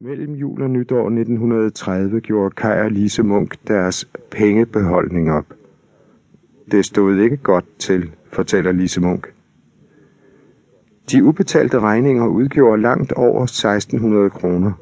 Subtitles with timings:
[0.00, 5.44] Mellem jul og nytår 1930 gjorde Kaj og Lise Munk deres pengebeholdning op.
[6.70, 9.34] Det stod ikke godt til, fortæller Lise Munk.
[11.10, 14.72] De ubetalte regninger udgjorde langt over 1600 kroner.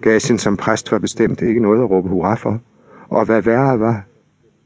[0.00, 2.60] Gagen som præst var bestemt ikke noget at råbe hurra for,
[3.08, 4.06] og hvad værre var,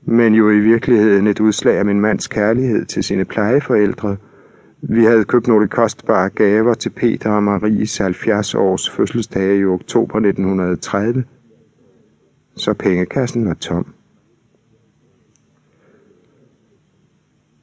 [0.02, 4.16] men jo i virkeligheden et udslag af min mands kærlighed til sine plejeforældre–
[4.80, 10.16] vi havde købt nogle kostbare gaver til Peter og Maries 70 års fødselsdag i oktober
[10.16, 11.24] 1930,
[12.56, 13.94] så pengekassen var tom.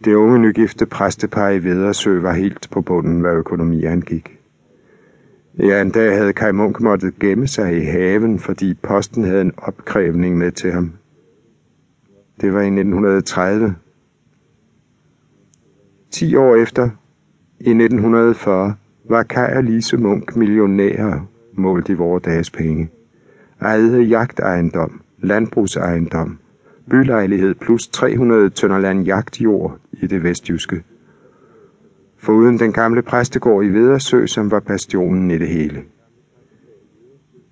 [0.06, 4.40] Det unge nygifte præstepar i Vedersø var helt på bunden, hvad økonomi angik.
[5.60, 9.54] Ja, en dag havde Kai Munk måttet gemme sig i haven, fordi posten havde en
[9.58, 10.92] opkrævning med til ham.
[12.42, 13.76] Det var i 1930.
[16.12, 16.90] 10 år efter
[17.60, 18.76] i 1940
[19.10, 21.20] var Kaj og Lise Munk millionærer
[21.54, 22.90] målt i vores dages penge.
[23.62, 26.40] Ejede jagtejendom, landbrugsejendom,
[26.90, 30.84] bylejlighed plus 300 tønder land jagtjord i det vestjyske.
[32.18, 35.84] Foruden den gamle præstegård i Vedersø, som var bastionen i det hele.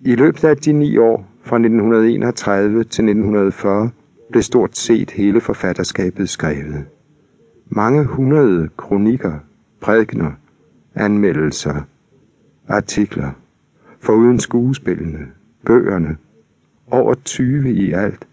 [0.02, 3.90] I løbet af de ni år, fra 1931 til 1940,
[4.32, 6.86] blev stort set hele forfatterskabet skrevet.
[7.70, 9.34] Mange hundrede kronikker
[9.84, 10.32] prædikner,
[10.96, 11.82] anmeldelser,
[12.68, 13.32] artikler,
[14.00, 15.28] foruden skuespillene,
[15.66, 16.18] bøgerne,
[16.92, 18.28] over 20 i alt.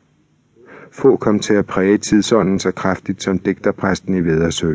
[0.93, 4.75] Få kom til at præge tidsånden så kraftigt som digterpræsten i Vedersø.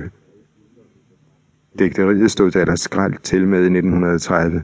[1.79, 4.63] Digteriet stod der der skraldt til med i 1930.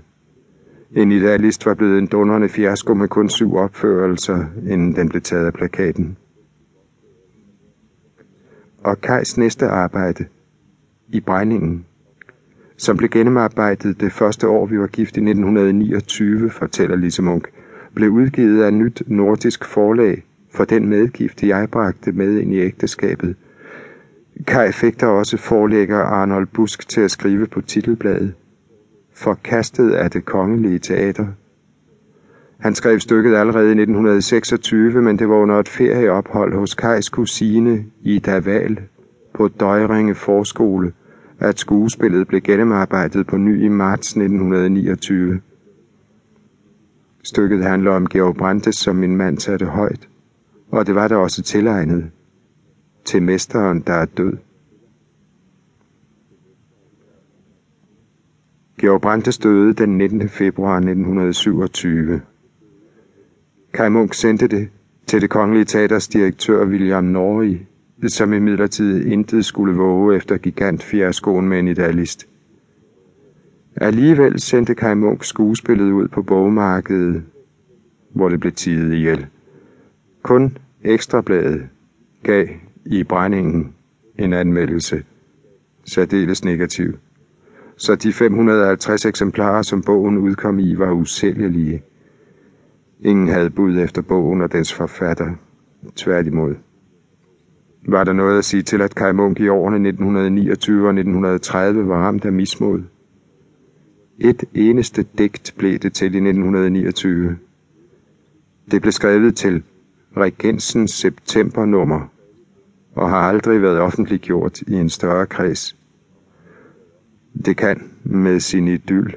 [0.92, 5.46] En idealist var blevet en dundrende fiasko med kun syv opførelser, inden den blev taget
[5.46, 6.18] af plakaten.
[8.84, 10.26] Og Kajs næste arbejde,
[11.10, 11.86] i brændingen,
[12.82, 17.48] som blev gennemarbejdet det første år, vi var gift i 1929, fortæller Lise Munk,
[17.96, 20.24] blev udgivet af et nyt nordisk forlag
[20.54, 23.36] for den medgift, jeg bragte med ind i ægteskabet.
[24.48, 28.34] Kai fik der også forlægger Arnold Busk til at skrive på titelbladet.
[29.16, 31.28] Forkastet af det kongelige teater.
[32.60, 37.86] Han skrev stykket allerede i 1926, men det var under et ferieophold hos Kajs kusine
[38.02, 38.80] Ida Val
[39.34, 40.92] på Døjringe Forskole,
[41.42, 45.42] at skuespillet blev gennemarbejdet på ny i marts 1929.
[47.24, 50.10] Stykket handler om Georg Brandes, som min mand satte højt,
[50.72, 52.12] og det var der også tilegnet
[53.06, 54.38] til mesteren, der er død.
[58.82, 60.30] Georg Brandes døde den 19.
[60.30, 62.22] februar 1927.
[63.74, 64.70] Kai Munk sendte det
[65.08, 67.66] til det kongelige teaters direktør William Norrie
[68.10, 72.28] som imidlertid intet skulle våge efter gigantfiaskoen med en idealist.
[73.76, 77.24] Alligevel sendte Kai Munk skuespillet ud på bogmarkedet,
[78.14, 79.28] hvor det blev tidet ihjel.
[80.22, 81.68] Kun Ekstrabladet
[82.24, 82.48] gav
[82.86, 83.74] i brændingen
[84.20, 85.04] en anmeldelse,
[85.86, 86.98] særdeles negativ.
[87.78, 91.84] Så de 550 eksemplarer, som bogen udkom i, var usælgelige.
[93.00, 95.36] Ingen havde bud efter bogen og dens forfatter.
[95.96, 96.56] Tværtimod.
[97.88, 101.96] Var der noget at sige til, at Kai Munk i årene 1929 og 1930 var
[101.96, 102.84] ramt af mismod?
[104.20, 107.38] Et eneste digt blev det til i 1929.
[108.72, 109.64] Det blev skrevet til
[110.18, 112.12] Regensens septembernummer
[112.96, 115.76] og har aldrig været offentliggjort i en større kreds.
[117.46, 119.14] Det kan med sin idyl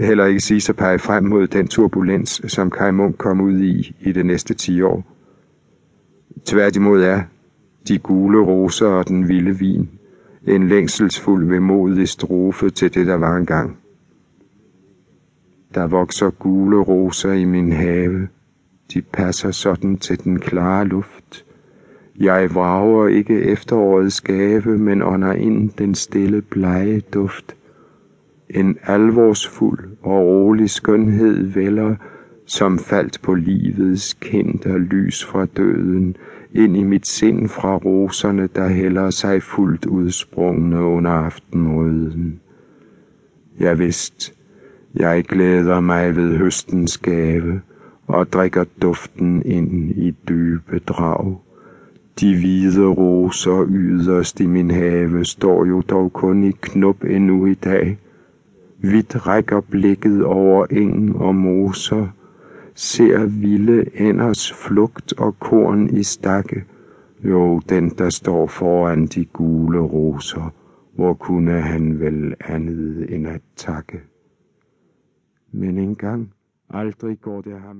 [0.00, 3.96] heller ikke sige sig pege frem mod den turbulens, som Kai Munk kom ud i
[4.00, 5.04] i det næste 10 år.
[6.44, 7.22] Tværtimod er
[7.88, 9.88] de gule roser og den vilde vin.
[10.46, 13.76] En længselsfuld vemodig strofe til det, der var engang.
[15.74, 18.28] Der vokser gule roser i min have.
[18.94, 21.44] De passer sådan til den klare luft.
[22.20, 27.56] Jeg vrager ikke efterårets gave, men ånder ind den stille blege duft.
[28.50, 31.96] En alvorsfuld og rolig skønhed vælger,
[32.46, 36.16] som faldt på livets kind og lys fra døden,
[36.54, 42.40] ind i mit sind fra roserne, der hælder sig fuldt udsprungne under aftenrøden.
[43.60, 44.34] Jeg vidst,
[44.94, 47.60] jeg glæder mig ved høstens gave
[48.06, 51.36] og drikker duften ind i dybe drag.
[52.20, 57.54] De hvide roser yderst i min have står jo dog kun i knop endnu i
[57.54, 57.98] dag.
[58.78, 62.06] Vidt rækker blikket over engen og moser,
[62.80, 66.64] ser vilde ænders flugt og korn i stakke.
[67.24, 70.54] Jo, den der står foran de gule roser,
[70.94, 74.00] hvor kunne han vel andet end at takke.
[75.52, 76.32] Men engang
[76.70, 77.76] Aldrig går det ham